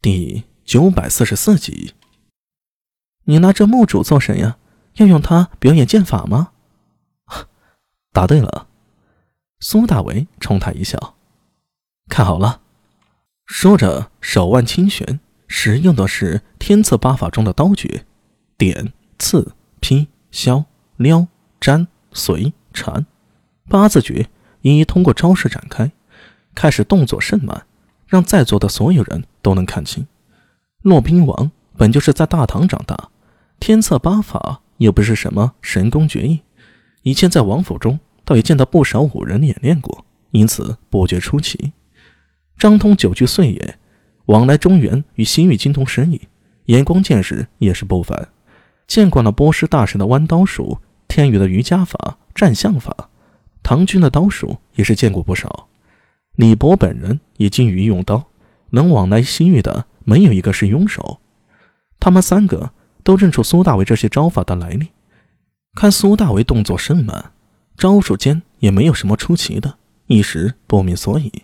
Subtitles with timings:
[0.00, 1.92] 第九百四十四集，
[3.24, 4.56] 你拿这墓主做神呀？
[4.94, 6.52] 要用它表演剑法吗？
[8.14, 8.68] 答对了，
[9.58, 11.16] 苏大为冲他一笑，
[12.08, 12.60] 看好了。
[13.44, 18.06] 说着，手腕轻旋，使用的是天策八法中的刀诀：
[18.56, 21.26] 点、刺、劈、削、撩、
[21.58, 23.04] 粘、随、缠，
[23.68, 24.30] 八字诀
[24.60, 25.90] 一一通过招式展开，
[26.54, 27.66] 开始动作甚慢。
[28.08, 30.06] 让在座的所有人都能看清，
[30.82, 33.10] 骆宾王本就是在大唐长大，
[33.60, 36.40] 天策八法又不是什么神功绝艺，
[37.02, 41.72] 以前在王府中倒也见到不少武人演练过，因此不觉出奇。
[42.56, 43.78] 张通久居岁月，
[44.26, 46.20] 往来中原与西域精通生意，
[46.64, 48.28] 眼光见识也是不凡，
[48.86, 53.10] 见惯了波斯大神的弯刀术，天宇的瑜伽法、战象法，
[53.62, 55.68] 唐军的刀术也是见过不少。
[56.38, 58.28] 李博本人也精于用刀，
[58.70, 61.18] 能往来西域的没有一个是庸手。
[61.98, 62.70] 他们三个
[63.02, 64.90] 都认出苏大为这些招法的来历。
[65.74, 67.32] 看苏大为动作甚慢，
[67.76, 71.42] 招数间也没有什么出奇的，一时不明所以。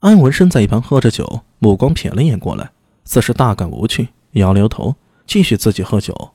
[0.00, 2.70] 安文生在一旁喝着酒，目光瞥了眼过来，
[3.04, 6.30] 似是大感无趣，摇了摇头，继续自己喝酒。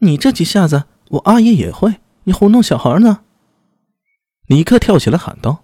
[0.00, 3.20] 你这几下子，我阿爷也会，你糊弄小孩呢？
[4.46, 5.62] 李克跳起来喊道。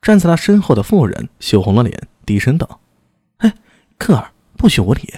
[0.00, 2.80] 站在他身后的妇人羞红了脸，低声道
[3.38, 3.54] ：“哎，
[3.98, 5.14] 克儿，不许无礼。”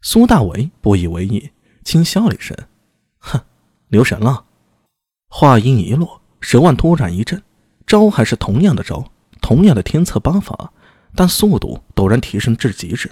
[0.00, 1.50] 苏大为不以为意，
[1.84, 2.56] 轻笑了一声
[3.18, 3.40] ：“哼，
[3.88, 4.44] 留神了。”
[5.28, 7.42] 话音一落，手腕突然一震，
[7.86, 9.04] 招还是同样的招，
[9.40, 10.72] 同样的天策八法，
[11.14, 13.10] 但速度陡然提升至极致。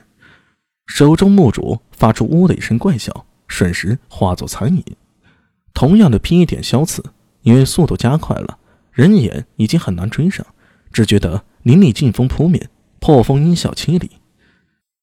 [0.86, 4.84] 手中木主发出“呜”的一声怪笑，瞬时化作残影。
[5.74, 7.04] 同样的劈点削刺，
[7.42, 8.58] 因为速度加快了。
[8.96, 10.46] 人眼已经很难追上，
[10.90, 14.12] 只觉得凛凛劲风扑面，破风音效凄厉。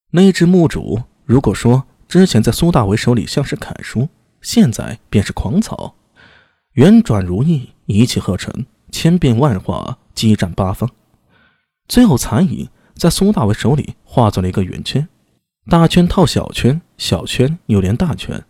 [0.10, 4.10] 那只墓主，如果说之前在苏大为手里像是楷书，
[4.42, 5.94] 现在便是狂草，
[6.72, 10.90] 圆转如意，一气呵成，千变万化，激战八方。
[11.88, 15.08] 最后残影在苏大为手里化作了一个圆圈，
[15.70, 18.44] 大圈套小圈，小圈又连大圈。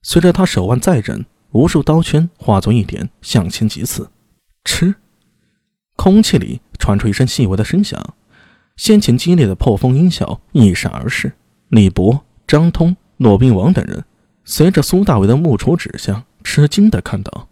[0.00, 4.10] 随着他手腕再震，无数刀圈化作一点，向前疾刺。
[4.70, 4.94] 吃，
[5.96, 8.14] 空气里传出一声细微的声响，
[8.76, 11.32] 先前激烈的破风音效一闪而逝。
[11.68, 14.04] 李博、张通、骆宾王等人
[14.44, 17.48] 随着苏大伟的木杵指向，吃惊的看到，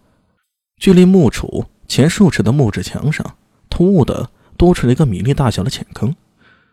[0.76, 3.36] 距离木杵前数尺的木质墙上，
[3.70, 4.28] 突兀的
[4.58, 6.14] 多出了一个米粒大小的浅坑，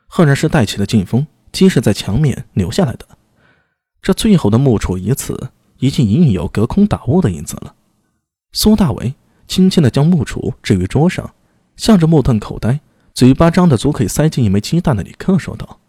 [0.07, 3.07] 赫然是带起的劲风击是在墙面留下来的。
[4.01, 7.75] 这最后的木杵一次，已经隐隐有隔空打物的影子了。
[8.51, 9.15] 苏大伟。
[9.53, 11.35] 轻轻地将木杵置于桌上，
[11.75, 12.79] 向着目瞪口呆、
[13.13, 15.79] 嘴巴张得足可以塞进一枚鸡蛋的李克说道：“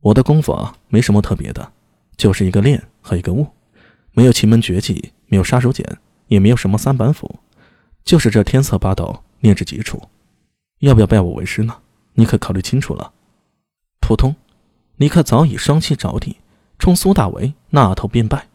[0.00, 1.72] 我的功夫啊，没什么特别的，
[2.16, 3.48] 就是一个练和一个悟，
[4.12, 5.84] 没有奇门绝技，没有杀手锏，
[6.28, 7.38] 也没有什么三板斧，
[8.02, 10.00] 就是这天策八道练至极处。
[10.78, 11.76] 要不要拜我为师呢？
[12.14, 13.12] 你可考虑清楚了。”
[14.00, 14.34] 扑通，
[14.96, 16.38] 李克早已双膝着地，
[16.78, 18.48] 冲苏大为那头便拜：“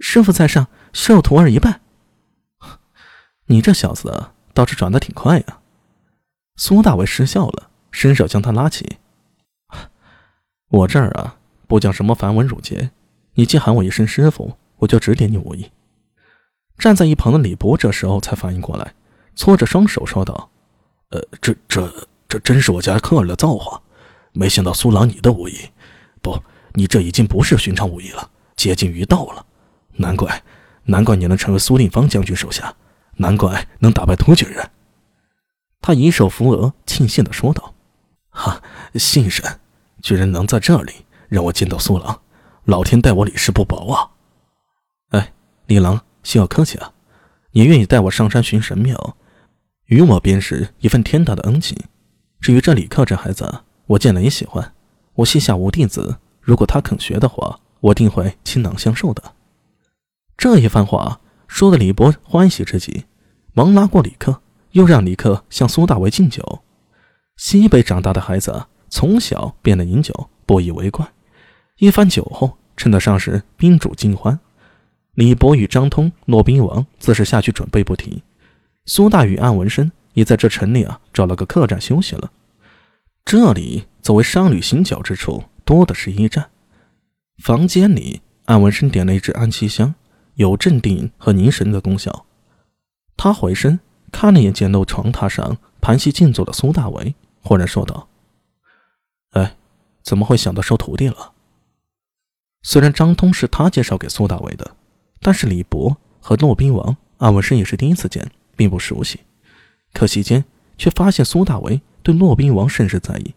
[0.00, 1.82] 师傅在上，受徒儿一拜。”
[3.46, 5.58] 你这小子倒是转的挺快呀！
[6.56, 8.96] 苏大为失笑了，伸手将他拉起。
[10.68, 12.90] 我这儿啊，不讲什么繁文缛节，
[13.34, 15.70] 你既喊我一声师傅，我就指点你武艺。
[16.78, 18.94] 站在一旁的李博这时候才反应过来，
[19.36, 20.50] 搓着双手说道
[21.10, 23.82] ：“呃，这这这真是我家客儿的造化，
[24.32, 25.58] 没想到苏郎你的武艺，
[26.22, 29.44] 不，你这已经不是寻常武艺了，接近于道了。
[29.96, 30.42] 难怪，
[30.84, 32.74] 难怪你能成为苏定方将军手下。”
[33.16, 34.70] 难怪能打败突厥人，
[35.80, 37.74] 他一手扶额，庆幸地说道
[38.30, 38.60] ：“哈，
[38.94, 39.60] 信神，
[40.02, 42.20] 居然能在这里让我见到苏郎，
[42.64, 44.10] 老天待我李氏不薄啊！”
[45.10, 45.32] 哎，
[45.66, 46.92] 李郎休要客气啊，
[47.52, 49.16] 你愿意带我上山寻神庙，
[49.86, 51.78] 与我便是一份天大的恩情。
[52.40, 54.74] 至于这李克这孩子，我见了也喜欢，
[55.14, 59.34] 我膝下无弟子，如果他肯学的话，我定会倾囊相授的。
[60.36, 61.20] 这一番话。
[61.46, 63.04] 说的李博欢喜之极，
[63.54, 64.42] 忙拉过李克，
[64.72, 66.62] 又让李克向苏大为敬酒。
[67.36, 71.08] 西北长大的孩子，从小便能饮酒，不以为怪。
[71.78, 74.38] 一番酒后，称得上是宾主尽欢。
[75.14, 78.20] 李博与张通、骆宾王自是下去准备不停。
[78.86, 82.32] 苏大与安文生也在这城里啊找了个客栈休息了。
[83.24, 86.50] 这里作为商旅行脚之处，多的是驿站。
[87.42, 89.94] 房间里，安文生点了一支安息香。
[90.34, 92.26] 有镇定和凝神的功效。
[93.16, 93.80] 他回身
[94.12, 98.08] 看了眼简陋床榻上盘膝静坐的苏大为，忽然说道
[99.32, 99.56] ：“哎，
[100.02, 101.32] 怎么会想到收徒弟了？
[102.62, 104.76] 虽然张通是他介绍给苏大为的，
[105.20, 109.20] 但是李博和骆宾王安文生也是第一次见，并不熟悉。
[109.92, 110.44] 可席间
[110.78, 113.34] 却发现苏大为对骆宾王甚是在意，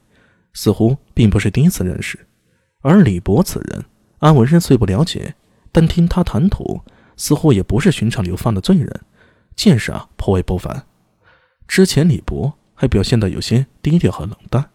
[0.53, 2.27] 似乎并不是第一次认识。
[2.81, 3.85] 而李博此人，
[4.19, 5.35] 安文生虽不了解，
[5.71, 6.81] 但听他谈吐，
[7.17, 9.01] 似乎也不是寻常流放的罪人，
[9.57, 10.85] 见识啊颇为不凡。
[11.67, 14.69] 之前李博还表现得有些低调和冷淡。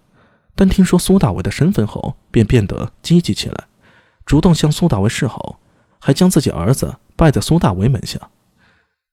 [0.55, 3.65] 但听说苏大为的身份后，便变得积极起来，
[4.27, 5.59] 主动向苏大为示好，
[5.99, 8.21] 还将自己儿子拜在苏大为门下。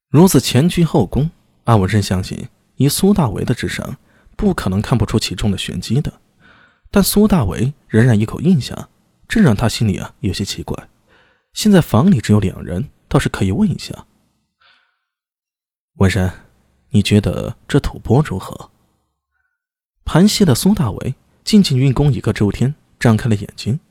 [0.09, 1.31] 如此前居后恭，
[1.63, 3.95] 安文生相信，以苏大为的智商，
[4.35, 6.11] 不可能看不出其中的玄机的。
[6.91, 8.89] 但苏大为仍然一口应下，
[9.25, 10.89] 这让他心里啊有些奇怪。
[11.53, 14.05] 现在房里只有两人，倒是可以问一下。
[15.99, 16.33] 文山，
[16.91, 18.69] 你觉得这吐蕃如何？
[20.05, 21.15] 盘膝的苏大为。
[21.43, 23.81] 静静运功一个周天，张开了眼睛。